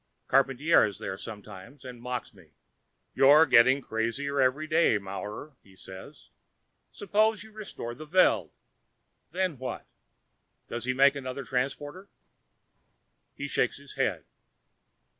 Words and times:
Charpantier 0.31 0.83
is 0.83 0.97
there 0.97 1.15
sometimes, 1.15 1.85
and 1.85 2.01
mocks 2.01 2.33
me. 2.33 2.53
"You're 3.13 3.45
getting 3.45 3.81
crazier 3.83 4.41
every 4.41 4.65
day, 4.65 4.97
Maurer," 4.97 5.53
he 5.61 5.75
says. 5.75 6.31
"Suppose 6.91 7.43
you 7.43 7.51
restore 7.51 7.93
the 7.93 8.07
Veld? 8.07 8.49
Then 9.29 9.59
what? 9.59 9.85
Does 10.67 10.85
he 10.85 10.95
make 10.95 11.15
another 11.15 11.43
transporter?" 11.43 12.09
He 13.35 13.47
shakes 13.47 13.77
his 13.77 13.93
head. 13.93 14.25